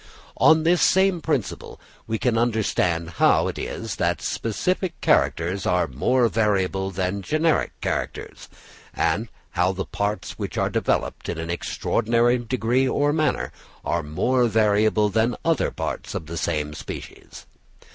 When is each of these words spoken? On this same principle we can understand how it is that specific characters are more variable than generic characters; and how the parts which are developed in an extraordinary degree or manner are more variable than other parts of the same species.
On 0.37 0.63
this 0.63 0.81
same 0.81 1.21
principle 1.21 1.79
we 2.07 2.17
can 2.17 2.35
understand 2.35 3.11
how 3.21 3.47
it 3.47 3.59
is 3.59 3.97
that 3.97 4.19
specific 4.19 4.99
characters 4.99 5.67
are 5.67 5.85
more 5.85 6.27
variable 6.27 6.89
than 6.89 7.21
generic 7.21 7.79
characters; 7.81 8.49
and 8.95 9.27
how 9.51 9.73
the 9.73 9.85
parts 9.85 10.39
which 10.39 10.57
are 10.57 10.71
developed 10.71 11.29
in 11.29 11.37
an 11.37 11.51
extraordinary 11.51 12.39
degree 12.39 12.87
or 12.87 13.13
manner 13.13 13.51
are 13.85 14.01
more 14.01 14.45
variable 14.47 15.09
than 15.09 15.35
other 15.45 15.69
parts 15.69 16.15
of 16.15 16.25
the 16.25 16.35
same 16.37 16.73
species. 16.73 17.45